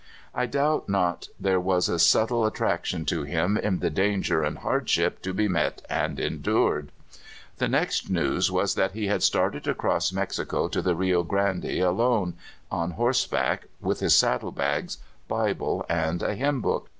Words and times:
I 0.33 0.47
doubt 0.47 0.89
not 0.89 1.27
there 1.39 1.59
was 1.59 1.87
a 1.87 1.99
subtle 1.99 2.43
attraction 2.47 3.05
to 3.05 3.21
him 3.21 3.55
in 3.55 3.77
the 3.81 3.91
dan 3.91 4.23
ger 4.23 4.41
and 4.41 4.57
hardship 4.57 5.21
to 5.21 5.31
be 5.31 5.47
met 5.47 5.85
and 5.91 6.19
endured. 6.19 6.91
The 7.57 7.67
next 7.67 8.09
news 8.09 8.49
was 8.51 8.73
that 8.73 8.93
he 8.93 9.05
had 9.05 9.21
started 9.21 9.67
across 9.67 10.11
Mexico 10.11 10.67
to 10.69 10.81
the 10.81 10.95
Rio 10.95 11.21
Grande 11.21 11.79
alone, 11.83 12.33
on 12.71 12.89
horseback, 12.97 13.67
with 13.79 13.99
his 13.99 14.15
saddlebags, 14.15 14.97
Bible, 15.27 15.85
and 15.87 16.19
hymn 16.23 16.61
book. 16.61 16.89